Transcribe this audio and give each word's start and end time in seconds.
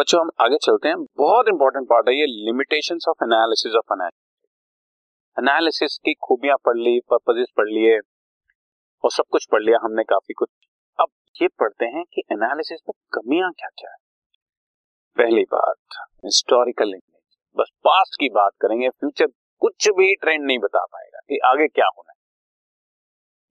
बच्चों, 0.00 0.20
हम 0.20 0.30
आगे 0.40 0.56
चलते 0.56 0.88
हैं। 0.88 0.96
बहुत 1.18 1.48
इंपॉर्टेंट 1.48 1.86
पार्ट 1.88 2.08
है 2.08 2.14
ये 2.14 2.26
limitation 2.26 2.98
of 3.08 3.24
analysis 3.24 3.74
of 3.76 3.92
analysis 3.92 4.38
analysis 5.36 5.96
की 6.04 6.14
खूबियाँ 6.22 6.56
पढ़ 6.56 6.76
ली 6.76 7.00
पर्पजेस 7.10 7.50
पढ़ 7.56 7.68
लिए, 7.68 7.98
और 9.04 9.10
सब 9.10 9.24
कुछ 9.30 9.46
पढ़ 9.52 9.62
लिया 9.62 9.78
हमने 9.82 10.04
काफ़ी 10.04 10.34
कुछ। 10.34 10.48
अब 10.98 11.08
ये 11.42 11.48
पढ़ते 11.60 11.86
हैं 11.86 12.04
कि 12.14 12.22
एनालिसिस 12.32 12.80
में 12.88 12.94
कमियाँ 13.12 13.50
क्या 13.52 13.68
क्या 13.78 13.90
है। 13.90 13.96
पहली 15.16 15.44
बात 15.52 16.00
हिस्टोरिकल 16.24 16.88
इमेज 16.88 17.36
बस 17.56 17.70
पास्ट 17.84 18.20
की 18.20 18.28
बात 18.30 18.52
करेंगे 18.60 18.88
फ्यूचर 18.88 19.26
कुछ 19.62 19.88
भी 19.98 20.14
ट्रेंड 20.14 20.44
नहीं 20.46 20.58
बता 20.58 20.84
पाएगा 20.86 21.18
कि 21.28 21.38
आगे 21.46 21.68
क्या 21.68 21.86
होना 21.88 22.12
है। 22.12 22.18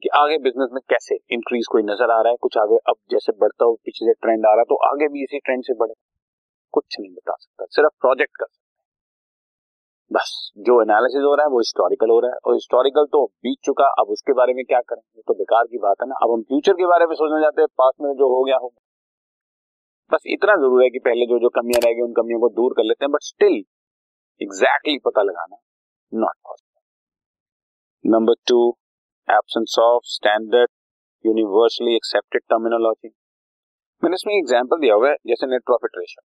कि 0.04 0.10
आगे 0.16 0.38
बिज़नेस 0.40 0.70
में 0.74 0.82
कैसे 0.90 1.20
इंक्रीज 1.32 1.66
कोई 1.72 1.84
नज़र 1.84 2.12
आ 2.12 2.22
रहा 2.22 2.30
है, 2.30 2.38
कुछ 2.42 2.58
आगे, 2.58 2.78
अब 2.88 2.96
जैसे 3.12 3.40
बढ़ता 3.40 3.66
हो 3.66 3.74
पीछे 3.76 4.06
से 4.06 4.14
ट्रेंड 4.14 4.46
आ 4.46 4.50
रहा 4.50 4.60
है 4.60 4.66
तो 4.66 4.86
आगे 4.88 5.08
भी 5.08 5.24
इसी 5.24 5.40
ट्रेंड 5.40 5.64
से 5.64 5.74
बढ़े। 5.74 5.94
कुछ 6.74 7.00
नहीं 7.00 7.12
बता 7.12 7.36
सकता, 7.36 7.66
सिर्फ़ 7.70 7.94
प्रोजेक्ट 8.02 8.36
कर 8.38 8.46
सकते 8.46 8.68
बस, 10.12 10.30
जो 10.58 10.82
एनालिसिस 10.82 11.24
हो 11.24 11.34
रहा 11.36 11.46
है, 11.46 11.50
वो 11.50 11.60
हिस्टोरिकल 11.60 12.10
हो 12.10 12.20
रहा 12.20 12.32
है। 12.32 12.38
और 12.46 12.54
हिस्टोरिकल 12.54 13.06
तो 13.08 13.26
बीत 13.44 13.58
चुका, 13.66 13.88
अब 14.00 14.10
उसके 14.10 14.34
बारे 14.34 14.54
में 14.54 14.64
क्या 14.66 14.80
करें? 14.82 15.02
ये 15.18 15.22
तो 15.28 15.34
बेकार 15.34 15.66
की 15.66 15.78
बात 15.80 16.02
है 16.02 16.08
ना। 16.10 16.16
अब 16.24 16.32
हम 16.32 16.42
फ्यूचर 16.44 16.74
के 16.74 16.86
बारे 16.86 17.06
में 17.06 17.14
सोचना 17.16 17.42
चाहते 17.42 17.62
हैं 17.62 17.68
पास 17.78 17.94
में 18.02 18.14
जो 18.14 18.30
हो 18.30 18.44
गया 18.44 18.58
हो। 18.58 18.70
बस 20.12 20.24
इतना 20.28 20.56
ज़रूर 20.56 20.84
है 20.84 20.90
कि 20.90 21.00
पहले 21.00 21.26
जो 21.26 21.40
जो 21.40 21.50
कमियाँ 21.58 21.82
रह 21.82 21.94
गई, 21.94 22.02
उन 22.02 22.14
कमियों 22.14 22.40
को 22.40 22.50
दूर 22.52 22.74
कर 22.78 22.84
लेते 22.84 23.06
हैं 23.06 23.12
बट 23.12 23.24
स्टिल 23.24 23.60
एग्जैक्टली 24.42 24.98
पता 25.06 25.24
लगाना 25.24 25.58
not 26.12 26.36
possible 26.48 28.12
number 28.14 28.42
two 28.48 28.60
absence 29.28 29.76
of 29.82 30.10
standard 30.14 30.70
universally 31.26 31.96
accepted 31.96 32.42
terminology 32.50 33.10
मैंने 34.04 34.16
इसमें 34.16 34.34
एग्ज़ाम्पल 34.36 34.80
दिया 34.80 34.96
हुआ 34.96 35.10
है, 35.10 35.16
जैसे 35.28 35.48
नेट 35.48 35.64
प्रॉफिट 35.66 35.98
रेशियो 35.98 36.22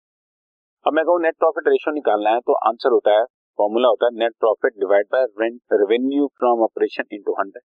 अब 0.85 0.93
मैं 0.93 1.03
कहूँ 1.05 1.21
नेट 1.21 1.35
प्रॉफिट 1.39 1.67
रेशियो 1.67 1.93
निकालना 1.93 2.29
है 2.29 2.39
तो 2.45 2.53
आंसर 2.67 2.91
होता 2.91 3.11
है 3.11 3.25
फॉर्मूला 3.59 3.87
होता 3.87 4.05
है 4.05 4.17
net 4.19 4.33
profit 4.39 4.73
divide 4.79 5.07
by 5.11 5.25
revenue 5.73 6.27
from 6.39 6.63
operation 6.63 7.03
into 7.13 7.33
hundred 7.39 7.63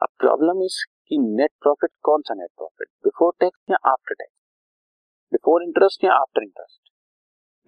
अब 0.00 0.08
प्रॉब्लम 0.18 0.62
इज़ 0.64 0.76
कि 1.08 1.18
नेट 1.22 1.50
प्रॉफिट 1.62 1.90
कौन 2.04 2.22
सा 2.28 2.34
नेट 2.34 2.50
प्रॉफिट 2.58 2.88
बिफोर 3.04 3.32
टैक्स 3.40 3.58
या 3.70 3.78
आफ्टर 3.92 4.14
टैक्स 4.14 4.32
बिफोर 5.32 5.62
इंटरेस्ट 5.64 6.04
या 6.04 6.12
आफ्टर 6.18 6.42
इंटरेस्ट 6.42 6.92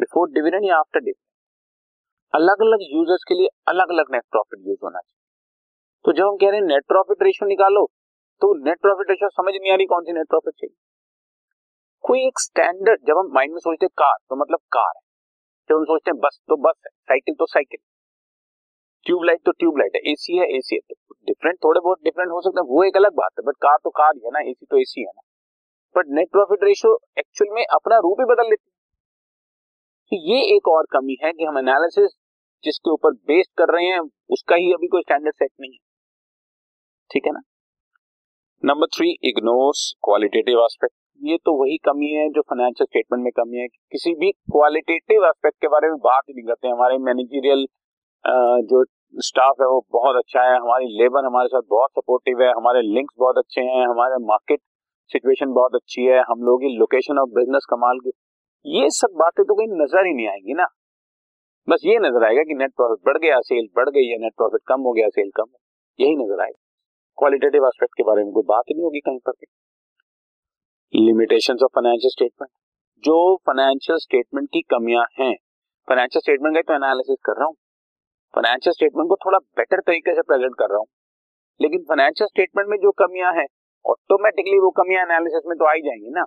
बिफोर 0.00 0.30
डिविडेंड 0.30 0.68
या 0.68 0.78
आफ्टर 0.78 1.00
डिविडेंड 1.00 2.40
अलग 2.40 2.62
अलग 2.66 2.86
यूज़र्स 2.92 3.24
के 3.28 3.34
लिए 3.34 3.48
अलग 3.68 3.90
अलग 3.90 4.12
नेट 4.12 4.24
प्रॉफिट 4.30 4.66
यूज़ 4.68 4.78
होना 4.82 4.98
चाहिए। 4.98 5.20
तो 6.04 6.12
जब 6.12 6.26
हम 6.26 6.36
कह 6.36 6.50
रहे 6.50 6.60
हैं 6.60 6.66
नेट 6.66 6.86
प्रॉफिट 6.88 7.22
रेशियो 7.22 7.48
निकालो 7.48 7.84
तो 8.42 8.54
नेट 8.64 8.80
प्रॉफिट 8.82 9.10
रेशियो 9.10 9.28
समझ 9.42 9.54
नहीं 9.54 9.72
आ 9.72 9.76
रही 9.76 9.86
कौन 9.86 10.04
सी 10.04 10.12
नेट 10.12 10.28
प्रॉफिट 10.28 10.54
चाहिए। 10.54 10.76
कोई 12.04 12.26
एक 12.26 12.40
स्टैंडर्ड 12.40 13.00
जब 13.06 13.18
हम 13.18 13.30
माइंड 13.34 13.52
में 13.52 13.58
सोचते 13.60 13.86
हैं 13.86 13.94
कार 13.98 14.16
तो 14.30 14.36
मतलब 14.36 14.58
कार 14.72 14.92
है। 14.96 15.02
जब 15.70 15.76
हम 15.76 15.84
सोचते 15.84 16.10
हैं 16.10 16.18
बस 16.20 16.38
तो 16.48 16.56
बस 16.62 16.74
है 16.86 16.90
साइकिल 17.08 17.34
तो 17.34 17.46
साइकिल 17.46 17.80
ट्यूबलाइट 19.06 19.40
तो 19.46 19.52
ट्यूबलाइट 19.52 19.96
है 19.96 20.00
एसी 20.12 20.36
है 20.38 20.46
एसी 20.56 20.74
है। 20.74 20.80
तो 20.80 21.14
डिफरेंट 21.26 21.58
थोड़े 21.64 21.80
बहुत 21.80 21.98
डिफरेंट 22.04 22.30
हो 22.30 22.40
सकते 22.40 22.60
हैं, 22.60 22.66
वो 22.68 22.84
एक 22.84 22.96
अलग 22.96 23.12
बात 23.14 23.30
है 23.38 23.44
बट 23.46 23.56
कार 23.62 23.76
तो 23.84 23.90
कार 23.90 24.12
ही 24.16 24.24
है 24.24 24.30
ना 24.30 24.40
एसी 24.50 24.66
तो 24.66 24.80
एसी 24.80 25.00
है 25.00 25.12
ना। 25.16 25.22
But 25.96 26.06
net 26.08 26.30
profit 26.32 26.64
ratio 26.64 26.98
actual 27.18 27.54
में 27.54 27.64
अपना 27.64 27.98
रूप 27.98 28.20
ही 28.20 28.24
बदल 28.24 28.48
लेती 28.50 28.64
है। 28.64 28.70
तो 30.12 30.16
ये 30.28 30.56
एक 30.56 30.68
और 30.68 30.86
कमी 30.92 31.16
है 31.24 31.32
कि 31.32 31.44
हम 31.44 31.58
एनालिसिस 31.58 32.10
जिसके 32.64 32.90
ऊपर 32.90 33.12
बेस्ड 33.28 33.50
कर 33.58 33.72
रहे 33.74 33.86
हैं, 33.86 34.00
उसका 34.30 34.56
ही 34.56 34.72
अभी 34.72 34.88
कोई 34.88 35.02
स्टैंडर्ड 35.02 35.34
सेट 35.34 35.50
नहीं 35.60 35.72
है। 35.72 35.78
ठीक 37.10 37.26
है 37.26 37.32
ना? 37.32 37.40
Number 38.62 38.86
three 38.96 39.10
ignores 39.24 39.92
qualitative 40.04 40.64
aspect 40.64 40.94
ये 41.22 41.36
तो 41.44 41.52
वही 41.54 41.76
कमी 41.84 42.08
है 42.10 42.28
जो 42.30 42.40
फाइनेंशियल 42.42 42.86
स्टेटमेंट 42.86 43.22
में 43.24 43.32
कमी 43.32 43.58
है। 43.58 43.66
किसी 43.92 44.14
भी 44.14 44.30
क्वालिटेटिव 44.52 45.24
एस्पेक्ट 45.26 45.56
के 45.60 45.68
बारे 45.68 45.88
में 45.88 45.96
बात 46.06 46.22
ही 46.28 46.34
नहीं 46.34 46.46
करते 46.46 46.68
हमारे 46.68 46.98
मैनेजरियल 47.00 47.66
जो 48.68 48.84
स्टाफ 49.26 49.60
है 49.60 49.66
वो 49.66 49.80
बहुत 49.92 50.16
अच्छा 50.16 50.42
है। 50.42 50.56
हमारी 50.56 50.86
लेबर 50.98 51.24
हमारे 51.26 51.48
साथ 51.48 51.62
बहुत 51.70 51.90
सपोर्टिव 51.90 52.42
है। 52.42 52.50
हमारे 52.52 52.82
लिंक्स 52.82 53.14
बहुत 53.18 53.38
अच्छे 53.38 53.60
हैं। 53.60 53.86
हमारे 53.86 54.16
मार्केट 54.26 54.60
सिचुएशन 55.10 55.52
बहुत 55.52 55.74
अच्छी 55.74 56.04
है। 56.04 56.20
हम 56.30 56.42
लोगों 56.42 56.58
की 56.58 56.76
लोकेशन 56.78 57.18
ऑफ़ 57.18 57.30
बिज़नेस 57.30 57.66
कमाल 57.70 57.98
की। 57.98 58.12
ये 58.64 58.90
सब 58.90 59.16
बातें 59.18 59.44
तो 59.44 59.54
कहीं 59.54 59.80
नज़र 59.82 60.06
ही 60.06 60.14
नहीं 60.14 60.28
आएँगी 60.28 60.54
ना। 60.54 60.66
बस 61.68 61.82
ये 61.84 61.98
नज़र 61.98 62.24
आएगा 62.26 62.42
कि 62.42 62.54
नेट 62.54 62.72
प्रॉफिट 62.76 63.06
बढ़ 63.06 63.18
गया 63.18 63.40
सेल 63.40 63.68
बढ़ 63.76 63.90
गई 63.90 64.06
है 64.06 64.18
नेट 64.18 64.32
प्रॉफिट 64.36 64.60
कम 64.68 64.80
हो 64.80 64.92
गया 64.92 65.08
सेल 65.08 65.30
कम 65.36 65.42
हो 65.42 65.58
यही 65.98 66.16
नज़र 66.16 66.42
आएगा। 66.42 66.60
क्वालिटेटिव 67.18 67.66
एस्पेक्ट 67.66 67.94
के 67.96 68.02
बारे 68.02 68.24
में 68.24 68.32
कोई 68.32 68.42
बात 68.48 68.64
ही 68.68 68.74
नहीं 68.74 68.84
होगी 68.84 69.00
कहीं 69.00 69.18
पर 69.18 69.32
लिमिटेशन 70.94 71.54
ऑफ़ 71.54 71.70
फाइनेंशियल 71.74 72.10
स्टेटमेंट 72.10 72.50
जो 73.04 73.36
फाइनेंशियल 73.36 73.98
स्टेटमेंट 73.98 74.48
की 74.52 74.60
कमियाँ 74.60 75.04
हैं 75.20 75.34
फाइनेंशियल 75.88 76.20
स्टेटमेंट 76.20 76.56
का 76.56 76.60
तो 76.62 76.74
एनालिसिस 76.74 77.16
कर 77.24 77.32
रहा 77.32 77.46
हूँ। 77.46 77.54
फाइनेंशियल 78.34 78.72
स्टेटमेंट 78.72 79.08
को 79.08 79.16
थोड़ा 79.16 79.38
बेटर 79.38 79.80
तरीके 79.80 80.14
से 80.14 80.22
प्रेजेंट 80.22 80.54
कर 80.58 80.64
रहा 80.64 80.78
हूँ। 80.78 80.86
लेकिन 81.60 81.82
फाइनेंशियल 81.82 82.28
स्टेटमेंट 82.28 82.68
में 82.68 82.76
जो 82.78 82.90
कमियाँ 82.90 83.32
हैं 83.32 83.46
ऑटोमेटिकली 83.86 84.58
वो 84.58 84.70
कमियाँ 84.70 85.02
एनालिसिस 85.02 85.42
में 85.46 85.58
तो 85.58 85.64
आई 85.64 85.80
जाएँगी 85.80 86.10
ना। 86.10 86.24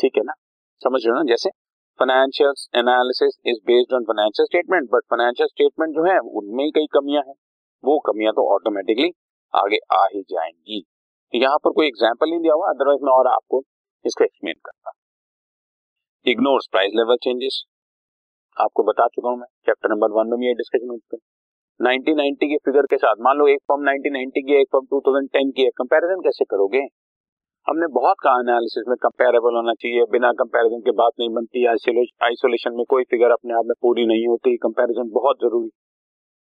ठीक 0.00 0.16
है 0.16 0.22
ना? 0.22 0.32
समझ 0.80 1.06
रहे 1.06 1.12
हो 1.12 1.18
ना? 1.18 1.24
जैसे 1.24 1.50
financial 1.98 2.54
analysis 2.76 3.38
is 3.46 3.58
based 3.66 3.94
on 3.94 4.04
financial 4.04 4.46
statement 4.46 4.90
but 4.90 5.02
financial 5.10 5.46
statement 5.46 5.94
जो 5.94 6.04
है, 6.04 6.18
उनमें 6.18 6.64
ही 6.64 6.70
कई 6.70 6.86
कमियाँ 6.86 7.22
हैं। 7.26 7.34
वो 7.84 7.98
कमियाँ 7.98 8.32
तो 8.32 8.54
ऑटोमेटिकली 8.54 9.10
आगे 9.54 9.78
आ 9.92 10.06
ही 10.14 10.22
जाएँगी। 10.22 10.84
यहाँ 11.34 11.56
पर 11.56 11.70
कोई 11.70 11.86
एग्ज़ाम्पल 11.86 12.30
नहीं 12.30 12.40
दिया 12.40 12.54
हुआ 12.54 12.68
अदरवाइज़ 12.68 13.04
मैं 13.04 13.12
और 13.12 13.26
आपको 13.26 13.62
इसको 14.04 14.24
एक्सप्लेन 14.24 14.54
करता 14.64 14.90
इग्नोर्स 16.26 16.68
प्राइस 16.72 16.92
लेवल 16.96 17.16
चेंजेस 17.22 17.62
आपको 18.56 18.82
बता 18.82 19.06
चुका 19.06 19.28
हूँ 19.28 19.38
मैं 19.38 19.46
चैप्टर 19.66 19.90
नंबर 19.90 20.12
वन 20.12 20.38
में 20.40 20.54
डिस्कशन 20.54 20.92
है 20.92 21.18
1990 21.80 22.48
के 22.48 22.56
फिगर 22.56 22.86
के 22.86 22.96
साथ, 22.96 23.14
मान 23.20 23.36
लो 23.38 23.46
एक 23.48 23.60
फॉर्म 23.68 23.82
1990 23.82 24.42
की, 24.42 24.54
एक 24.60 24.68
फॉर्म 24.72 24.86
2010 24.86 25.50
की 25.56 25.62
है 25.62 25.70
कंपैरिजन 25.78 26.20
कैसे 26.20 26.44
करोगे? 26.44 26.82
हमने 27.66 27.86
बहुत 27.92 28.16
कहा 28.22 28.40
एनालिसिस 28.40 28.84
में 28.88 28.96
कंपेरेबल 29.02 29.56
होना 29.56 29.72
चाहिए, 29.74 30.04
बिना 30.12 30.32
कंपैरिजन 30.32 30.80
के 30.80 30.90
बात 31.00 31.12
नहीं 31.20 31.30
बनती 31.34 31.66
आइसोलेशन 31.66 32.76
में 32.76 32.84
कोई 32.90 33.04
फिगर 33.10 33.30
अपने 33.32 33.54
आप 33.54 33.64
में 33.66 33.74
पूरी 33.82 34.06
नहीं 34.06 34.26
होती 34.26 34.56
कंपैरिजन 34.62 35.10
बहुत 35.14 35.36
ज़रूरी। 35.38 35.70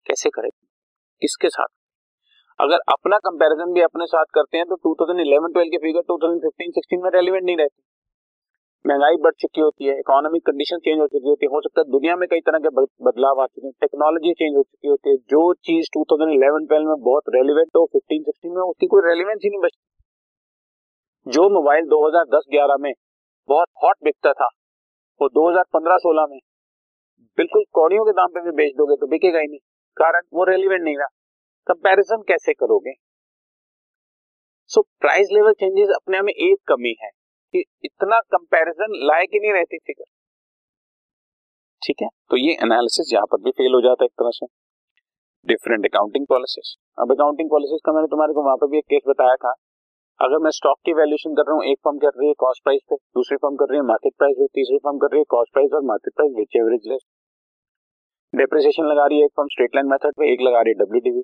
कैसे 0.08 0.30
करेंगे 0.30 0.68
किसके 1.22 1.50
साथ? 1.50 1.81
अगर 2.60 2.80
अपना 2.90 3.18
कंपैरिजन 3.22 3.72
भी 3.74 3.82
अपने 3.82 4.06
साथ 4.08 4.26
करते 4.34 4.58
हैं 4.58 4.66
तो 4.68 4.76
2011-12 4.84 5.70
के 5.70 5.78
फिगर 5.78 6.02
2015-16 6.10 7.04
में 7.04 7.10
रेलिवेंट 7.12 7.44
नहीं 7.44 7.56
रहते। 7.58 7.82
महँगाई 8.86 9.18
बढ़ 9.24 9.34
चुकी 9.40 9.62
होती 9.62 9.86
है 9.86 9.94
इकोनॉमिक 10.00 10.44
कंडीशन 10.46 10.78
चेंज 10.80 11.00
हो 11.00 11.08
चुकी 11.08 11.30
होती 11.30 11.46
है, 11.46 11.50
हो 11.50 11.62
सकता 11.62 11.82
है 11.82 11.92
दुनिया 11.92 12.16
में 12.16 12.28
कई 12.30 12.42
तरह 12.42 12.60
के 12.60 12.70
बदलाव 13.06 13.42
आ 13.42 13.46
चुके 13.46 13.68
हैं 13.68 13.74
टेक्नोलॉजी 13.82 14.34
चेंज 14.34 14.56
हो 14.56 14.64
चुकी 14.64 14.88
होती 14.88 15.10
है, 15.10 15.16
जो 15.16 15.42
चीज़ 15.66 15.90
2011-12 15.94 16.88
में 16.88 17.00
बहुत 17.02 17.34
रेलिवेंट 17.36 17.70
हो 17.76 17.86
15-16 17.94 18.56
में, 18.56 18.62
उसकी 18.64 18.88
कोई 18.88 19.02
रेलिवेंस 19.06 19.40
ही 19.44 19.50
नहीं 19.50 19.62
बचती 19.62 21.32
जो 21.32 21.50
मोबाइल 21.52 21.88
2010-11 21.90 22.78
में 22.82 22.92
बहुत 23.50 23.68
हॉट 23.84 23.98
बिकता 24.04 24.32
था, 24.34 24.50
वो 25.22 25.30
2015-16 25.32 26.28
में, 26.30 26.40
बिल्कुल 27.38 27.64
कौड़ियों 27.74 28.06
के 28.06 28.12
दाम 28.14 28.30
पे 28.30 28.42
भी 28.42 28.52
बेच 28.58 28.74
दोगे 28.78 28.96
तो 28.96 29.08
बिकेगा 29.08 29.40
ही 29.40 29.48
नहीं, 29.48 29.60
कारण 29.98 30.22
वो 30.34 30.44
रेलिवेंट 30.46 30.84
नहीं 30.84 30.98
रहा। 30.98 31.08
कंपैरिजन 31.68 32.22
कैसे 32.28 32.54
करोगे? 32.54 32.94
सो 34.70 34.82
प्राइस 35.02 35.28
लेवल 35.32 35.54
चेंजेस 35.54 35.90
अपने 35.96 36.22
में 36.22 36.34
एक 36.34 36.58
कमी 36.68 36.96
है 37.02 37.10
कि 37.54 37.64
इतना 37.84 38.20
कंपैरिजन 38.32 38.98
लायक 39.08 39.30
ही 39.34 39.40
नहीं 39.40 39.54
रहती 39.54 39.78
फिगर 39.78 40.06
ठीक 41.82 42.02
है? 42.02 42.08
तो 42.30 42.38
ये 42.38 42.54
एनालिसिस 42.64 43.14
यहाँ 43.14 43.26
पर 43.32 43.42
भी 43.42 43.52
फेल 43.52 43.74
हो 43.74 43.82
जाता 43.82 44.04
है 44.04 44.06
एक 44.06 44.22
तरह 44.22 44.32
से। 44.34 44.46
डिफरेंट 45.48 45.86
अकाउंटिंग 45.86 46.26
पॉलिसीज़ 46.30 46.76
अब 47.02 47.12
अकाउंटिंग 47.12 47.50
पॉलिसीज़ 47.50 47.82
का 47.86 47.94
मैंने 47.94 48.08
तुम्हारे 48.08 48.34
को 48.34 48.44
वहाँ 48.46 48.58
पर 48.58 48.68
भी 48.72 48.78
एक 48.78 48.86
केस 48.90 49.04
बताया 49.08 49.36
था। 49.46 49.54
अगर 50.20 50.44
मैं 50.44 50.52
स्टॉक 50.52 50.78
की 50.86 50.94
वैल्यूएशन 50.94 51.34
कर 51.36 51.48
रहा 51.48 51.56
हूँ, 51.56 51.64
एक 51.66 51.80
फर्म 51.86 51.98
कर 52.00 52.12
रही 52.18 52.28
है 52.28 52.34
कॉस्ट 52.40 52.64
प्राइस 52.64 52.82
पे, 52.90 52.96
दूसरी 52.96 53.38
फर्म 53.38 53.56
कर 53.56 53.70
रही 53.70 53.78
है 53.78 53.86
मार्केट 53.86 54.14
प्राइस 54.18 54.36
पे, 54.40 54.46
तीसरी 54.54 54.78
फर्म 54.86 54.98
कर 55.00 55.12
रही 55.12 55.20
है 55.20 55.26
कॉस्ट 55.30 55.54
प्राइस 55.54 55.72
और 55.74 55.84
market 55.86 56.14
price 56.16 56.34
which 56.38 56.56
average 56.58 56.88
less 56.88 57.02
depreciation 58.34 58.86
लगा 58.86 59.06
रही 59.06 59.20
है 59.20 59.26
एक 59.26 59.32
फर्म 59.38 59.48
स्ट्रेट 59.52 59.76
लाइन 59.76 59.88
मेथड 59.88 60.14
पे, 60.18 60.34
एक 60.34 60.42
लगा 60.42 60.62
रही 60.62 60.74
है 60.74 60.86
डब्ल्यू 60.86 61.24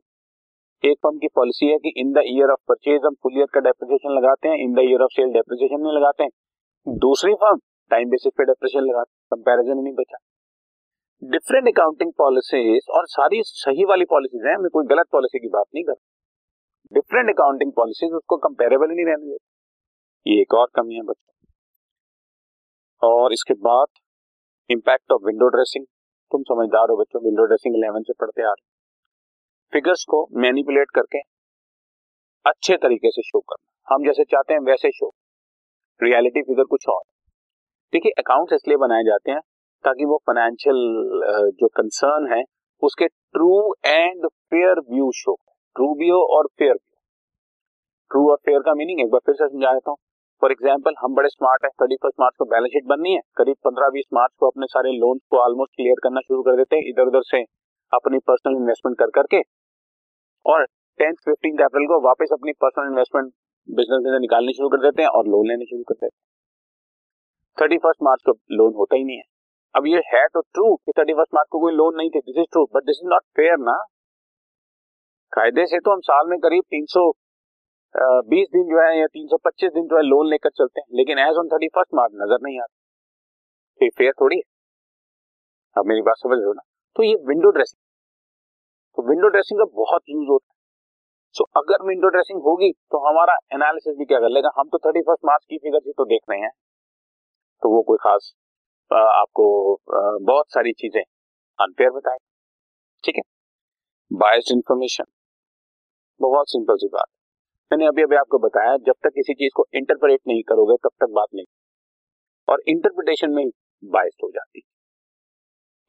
एक 0.84 0.98
फर्म 1.04 1.18
की 1.18 1.28
पॉलिसी 1.36 1.68
है 1.68 1.78
कि 1.78 1.92
in 1.98 2.12
the 2.14 2.22
year 2.28 2.52
of 2.52 2.60
purchase 2.68 3.06
हम 3.06 3.14
फुल 3.24 3.38
ईयर 3.38 3.48
का 3.54 3.60
डेप्रिसिएशन 3.60 4.16
लगाते 4.18 4.50
हैं, 4.50 4.58
in 4.58 4.74
the 4.74 4.80
year 4.80 5.02
of 5.02 5.12
sale 5.14 5.32
depreciation 5.34 5.82
नहीं 5.82 5.94
लगाते 5.94 6.24
हैं। 6.24 6.98
दूसरी 6.98 7.34
फर्म 7.34 7.60
टाइम 7.92 8.10
बेसिस 8.10 8.34
पे 8.38 8.46
डेप्रिसिएशन 8.46 8.86
लगाते 8.86 9.12
हैं 9.12 9.38
कंपैरिजन 9.38 9.82
नहीं 9.82 9.94
बचा। 9.94 10.18
डिफरेंट 11.22 11.68
अकाउंटिंग 11.68 12.12
पॉलिसीज़ 12.18 12.92
और 12.98 13.08
सारी 13.08 13.42
सही 13.44 13.86
वाली 13.86 14.06
पॉलिसीज़ 14.06 14.48
हैं, 14.48 14.56
मैं 14.58 14.70
कोई 14.74 14.86
गलत 14.86 15.08
पॉलिसी 15.12 15.40
की 15.40 15.50
बात 15.50 15.66
नहीं 15.76 15.84
कर 15.84 15.96
डिफरेंट 16.92 17.30
अकाउंटिंग 17.30 17.72
पॉलिसीज़ 17.72 18.14
उसको 18.14 18.38
कंपेरेबल 18.38 18.90
ही 18.90 18.96
नहीं 18.96 19.06
रहने 19.06 19.26
देती। 19.26 20.34
ये 20.34 20.42
एक 20.42 20.54
और 20.54 20.68
कमी 20.76 20.96
है 20.96 21.02
बच्चों। 21.02 21.34
और 23.02 23.34
इसके 23.34 23.54
बाद 23.66 23.88
इंपैक्ट 24.70 25.12
ऑफ़ 25.12 25.22
विंडो 25.26 25.48
ड्रेसिंग 25.50 25.86
तुम 26.32 26.44
समझदार 26.44 26.90
हो 26.90 26.98
बच्चों 26.98 27.22
विंडो 27.24 27.46
ड्रेसिंग 27.46 27.76
इलेवन 27.76 28.02
से 28.02 28.14
पढ़ते 28.14 28.42
आ 28.42 28.50
रहे 28.50 28.77
फिगर्स 29.74 30.04
को 30.10 30.28
मैनिपुलेट 30.38 30.92
करके 30.92 31.20
अच्छे 32.46 32.76
तरीके 32.78 33.10
से 33.12 33.22
शो 33.24 33.40
करना। 33.42 33.66
हम 33.88 34.06
जैसे 34.06 34.24
चाहते 34.26 34.54
हैं 34.54 34.62
वैसे 34.64 34.92
शो 34.92 35.12
रियलिटी 36.00 36.42
फिगर 36.44 36.64
कुछ 36.66 36.88
और। 36.90 37.02
देखिए 37.94 38.12
अकाउंट 38.20 38.54
इसलिए 38.54 38.78
बनाए 38.78 39.04
जाते 39.04 39.32
हैं 39.32 39.40
ताकि 39.84 40.06
वो 40.06 40.18
फाइनेंशियल 40.28 40.76
जो 41.60 41.68
कंसर्न 41.70 42.32
है, 42.34 42.44
उसके 42.84 43.08
true 43.08 43.74
and 43.86 44.26
fair 44.26 44.80
view 44.90 45.12
show 45.16 45.36
true 45.76 45.94
भी 45.96 46.10
हो 46.10 46.22
और 46.38 46.48
फेयर 46.50 46.74
भी 46.74 46.96
ट्रू 48.12 48.30
और 48.32 48.38
फेयर 48.46 48.60
का 48.62 48.74
मीनिंग 48.76 49.00
एक 49.02 49.10
बार 49.12 49.22
फिर 49.26 49.36
से 49.36 49.48
समझा 49.48 49.74
देता 49.74 49.92
हूँ। 49.92 49.98
फॉर 50.42 50.52
एग्ज़ाम्पल 50.52 50.96
हम 51.00 51.16
बड़े 51.16 51.30
स्मार्ट 51.30 51.64
है 51.66 51.70
थर्टी 51.82 51.96
फ़र्स्ट 51.96 52.20
मार्च 52.20 52.36
को 52.40 52.46
बैलेंस 52.48 52.72
शीट 52.72 52.86
बननी 52.88 53.14
है। 53.14 53.22
करीब 53.38 53.56
पंद्रह 53.66 53.90
बीस 53.90 54.06
मार्च 54.14 54.32
को 54.40 54.50
अपने 54.50 54.66
सारे 54.68 54.92
लोन 54.98 55.20
को 55.32 55.38
ऑलमोस्ट 55.40 55.76
क्लियर 55.76 56.00
करना 56.04 56.22
शुरू 56.22 56.42
कर 56.44 56.56
देते 56.56 56.76
हैं। 56.76 56.90
इधर 56.90 57.08
उधर 57.08 57.22
से 57.26 57.42
अपनी 57.94 58.20
पर्सनल 58.28 58.56
इन्वेस्टमेंट 58.56 58.98
कर 59.00 59.10
करके 59.16 59.42
और 60.46 60.66
टेंथ 61.00 61.16
फिफ्टीन 61.26 61.64
अप्रैल 61.64 61.86
को 61.88 62.00
वापस 62.04 62.30
अपनी 62.34 62.52
पर्सनल 62.62 62.88
इन्वेस्टमेंट 62.88 63.32
बिज़नेस 63.68 64.04
में 64.06 64.20
निकालनी 64.20 64.54
शुरू 64.54 64.70
कर 64.70 64.82
देते 64.82 65.02
हैं 65.02 65.10
और 65.10 65.28
लोन 65.28 65.48
लेने 65.48 65.66
शुरू 65.66 65.84
कर 65.84 65.94
देते 65.96 66.06
हैं। 66.06 66.18
थर्टी 67.58 67.78
फ़र्स्ट 67.78 68.04
मार्च 68.04 68.22
को 68.26 68.34
लोन 68.58 68.74
होता 68.76 68.96
ही 68.96 69.04
नहीं 69.04 69.18
है। 69.18 69.24
अब 69.76 69.88
ये 69.88 70.02
है 70.08 70.26
तो 70.34 70.42
ट्रू 70.44 70.76
कि 70.76 70.92
थर्टी 70.98 71.14
फ़र्स्ट 71.14 71.34
मार्च 71.36 71.48
को 71.52 71.60
कोई 71.60 71.74
लोन 71.74 71.96
नहीं 71.98 72.10
थे 72.10 72.20
this 72.22 72.38
is 72.38 72.46
true 72.52 72.64
but 72.76 72.84
this 72.86 73.00
is 73.04 73.10
not 73.10 73.24
fair 73.38 73.58
ना। 73.62 73.78
कायदे 75.34 75.66
से 75.66 75.80
तो 75.80 75.92
हम 75.92 76.00
साल 76.04 76.30
में 76.30 76.38
करीब 76.40 76.64
तीन 76.72 76.86
सौ 76.90 77.12
बीस 78.30 78.48
दिन 78.52 78.64
जो 78.70 78.82
है 78.82 79.00
या 79.00 79.06
तीन 79.08 79.28
सौ 79.28 79.38
पच्चीस 79.46 79.72
दिन 79.74 79.88
जो 79.88 79.96
है 79.98 80.02
लोन 80.04 80.30
लेकर 80.30 80.50
चलते 80.52 80.82
हैं, 80.82 80.88
लेकिन 80.98 81.20
as 81.20 81.38
on 81.38 81.48
thirty 81.48 81.68
first 81.76 81.94
March 81.96 82.12
नज़र 82.16 82.40
नहीं 82.44 82.60
आता। 82.60 83.88
फेयर 83.96 84.14
थोड़ी 84.22 84.36
है। 84.36 84.42
अब 85.76 85.86
मेरी 85.86 86.02
बात 86.02 86.16
समझ 86.18 86.38
हो 86.46 86.54
ना? 86.54 86.62
तो 86.96 87.04
ये 87.04 87.16
विंडो 87.28 87.52
ड्रेसिंग 87.52 87.80
तो 88.98 89.04
विंडो 89.10 89.28
ड्रेसिंग 89.28 89.60
का 89.60 89.66
बहुत 89.74 90.02
यूज़ 90.10 90.28
होता 90.30 90.46
है। 90.46 90.56
सो 91.36 91.44
so, 91.44 91.50
अगर 91.58 91.86
विंडो 91.88 92.10
ड्रेसिंग 92.10 92.40
होगी 92.44 92.72
तो 92.92 93.00
हमारा 93.00 93.34
एनालिसिस 93.54 93.96
भी 93.98 94.06
क्या 94.06 94.20
कर 94.20 94.30
लेगा? 94.30 94.52
हम 94.60 94.70
तो 94.70 94.78
थर्टी 94.86 95.02
फ़र्स्ट 95.02 95.26
मार्च 95.26 95.44
की 95.50 95.58
फिगर 95.58 95.82
ही 95.88 95.92
तो 95.98 96.06
देख 96.06 96.22
रहे 96.30 96.40
हैं। 96.40 96.52
तो 97.62 97.70
वो 97.70 97.82
कोई 97.82 97.98
खास 98.02 98.34
आपको 98.92 99.46
बहुत 100.26 100.52
सारी 100.54 100.72
चीज़ें 100.74 101.02
अनफेयर 101.60 101.90
बताए। 101.92 102.18
ठीक 103.04 103.16
है? 103.16 103.22
बायस्ड 104.12 104.52
इंफॉर्मेशन 104.52 105.06
बहुत 106.20 106.50
सिंपल 106.50 106.76
सी 106.76 106.88
बात। 106.88 107.08
मैंने 107.72 107.88
अभी 107.88 108.04
अभी 108.04 108.16
आपको 108.16 108.40
बताया 108.40 108.76
जब 108.88 108.94
तक 109.04 109.14
किसी 109.16 109.34
चीज़ 109.34 109.52
को 109.56 109.66
इंटरप्रेट 109.76 110.20
नहीं 110.28 110.44
करोगे 110.44 110.76
तब 110.84 110.92
तक 111.02 111.14
बात 111.14 111.28
नहीं। 111.36 111.46
और 112.48 112.62
इंटरप्रिटेशन 112.68 113.32
में 113.32 113.46
बायस्ड 113.84 114.24
हो 114.24 114.30
जाती 114.32 114.60
है। 114.60 114.77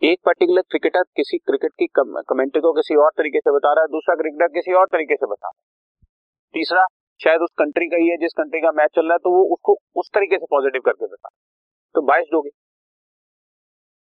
एक 0.03 0.19
पर्टिकुलर 0.27 0.63
क्रिकेटर 0.71 1.03
किसी 1.17 1.39
क्रिकेट 1.41 1.73
की 1.75 1.87
कमेंट्री 1.95 2.61
को 2.63 2.73
किसी 2.73 2.97
और 2.97 3.11
तरीके 3.19 3.41
से 3.41 3.53
बता 3.55 3.73
रहा 3.73 3.83
है, 3.83 3.89
दूसरा 3.89 4.15
क्रिकेटर 4.17 4.53
किसी 4.55 4.73
और 4.73 4.87
तरीके 4.93 5.17
से 5.17 5.27
बता 5.27 5.49
रहा 5.49 5.51
है। 5.51 6.07
तीसरा, 6.55 6.85
शायद 7.21 7.41
उस 7.43 7.51
कंट्री 7.59 7.89
का 7.89 7.97
ही 7.97 8.09
है, 8.09 8.17
जिस 8.19 8.33
कंट्री 8.35 8.61
का 8.61 8.73
मैच 8.73 8.91
चल 8.95 9.05
रहा 9.05 9.15
है 9.15 9.19
तो 9.25 9.31
वो 9.31 9.43
उसको 9.55 9.77
उस 9.97 10.11
तरीके 10.15 10.39
से 10.39 10.47
पॉजिटिव 10.51 10.83
करके 10.85 11.07
बता 11.07 11.29
तो 11.95 12.03
बायस्ड 12.05 12.35
होगी 12.35 12.51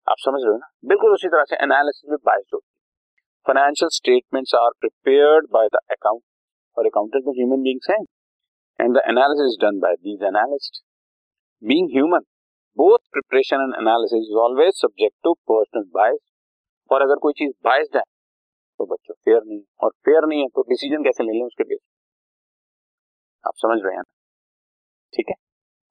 आप 0.07 0.15
समझ 0.19 0.41
रहे 0.41 0.51
हो 0.51 0.57
ना? 0.57 0.69
बिल्कुल 0.85 1.13
उसी 1.13 1.27
तरह 1.29 1.43
से 1.49 1.63
एनालिसिस 1.63 2.09
में 2.09 2.17
बायस्ड 2.25 2.53
होगी 2.53 2.67
financial 3.45 3.89
statements 3.95 4.55
are 4.55 4.71
prepared 4.79 5.47
by 5.53 5.67
the 5.67 5.85
account 5.91 6.23
और 6.77 6.85
अकाउंटेंट 6.87 7.23
तो 7.23 7.31
ह्यूमन 7.33 7.61
बींग्स 7.63 7.89
हैं। 7.91 8.03
And 8.79 8.97
the 8.97 9.09
analysis 9.09 9.61
done 9.61 9.79
by 9.79 9.95
these 10.01 10.23
analyst 10.27 10.83
being 11.61 11.89
human 11.93 12.33
both 12.79 12.97
preparation 13.11 13.61
and 13.61 13.73
analysis 13.77 14.27
is 14.27 14.35
always 14.39 14.73
subject 14.73 15.15
to 15.23 15.33
personal 15.51 15.83
bias 15.95 16.19
और 16.91 17.01
अगर 17.01 17.15
कोई 17.15 17.33
चीज़ 17.33 17.51
biased 17.65 17.97
है 17.97 18.01
तो 18.01 18.85
बच्चों 18.85 19.13
फेयर 19.15 19.41
नहीं 19.45 19.61
और 19.83 19.91
फेयर 20.05 20.27
नहीं 20.27 20.41
है 20.41 20.47
तो 20.47 20.61
डिसीज़न 20.69 21.03
कैसे 21.03 21.23
ले 21.23 21.33
लें 21.33 21.45
उसके 21.45 21.63
बेस 21.63 21.79
आप 23.43 23.53
समझ 23.57 23.79
रहे 23.85 23.95
हैं 23.95 24.03
ठीक 25.13 25.25
है? 25.29 25.35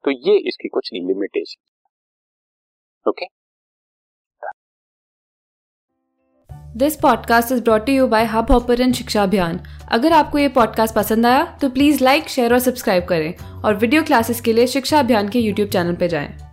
तो 0.05 0.11
ये 0.11 0.39
इसकी 0.49 0.69
कुछ 0.69 0.91
limitation 0.95 1.63
okay 3.07 3.27
this 6.79 6.97
podcast 6.97 7.53
is 7.53 7.63
brought 7.65 7.89
you 7.89 8.07
by 8.09 8.25
Hubhopper 8.53 8.93
Shiksha 8.93 9.23
Abhiyan 9.23 9.59
अगर 9.93 10.13
आपको 10.13 10.39
ये 10.39 10.49
पॉडकास्ट 10.49 10.95
पसंद 10.97 11.27
आया 11.27 11.45
तो 11.59 11.71
प्लीज़ 11.71 12.05
लाइक 12.05 12.29
शेयर 12.29 12.53
और 12.53 12.59
सब्सक्राइब 12.59 13.07
करें। 13.09 13.63
और 13.65 13.77
वीडियो 13.77 14.03
क्लासेस 14.03 14.41
के 14.41 14.53
लिए 14.53 14.67
शिक्षा 14.67 14.99
अभियान 14.99 15.29
के 15.29 15.39
यूट्यूब 15.39 15.69
चैनल 15.69 15.97
पर 15.97 16.07
जाएँ। 16.07 16.48